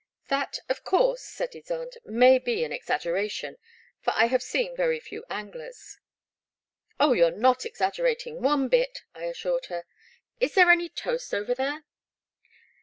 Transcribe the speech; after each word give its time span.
"That, 0.29 0.57
of 0.67 0.83
course," 0.83 1.21
said 1.21 1.51
Ysonde, 1.51 1.97
may 2.05 2.39
be 2.39 2.63
an 2.63 2.71
exaggeration, 2.71 3.57
for 3.99 4.13
I 4.15 4.25
have 4.25 4.41
seen 4.41 4.75
very 4.75 4.99
few 4.99 5.23
anglers." 5.29 5.99
Oh, 6.99 7.13
you're 7.13 7.29
not 7.29 7.67
exaggerating 7.67 8.41
one 8.41 8.67
bit," 8.67 9.03
I 9.13 9.25
assured 9.25 9.67
her. 9.67 9.85
Is 10.39 10.55
there 10.55 10.71
any 10.71 10.89
toast 10.89 11.35
over 11.35 11.53
there 11.53 11.83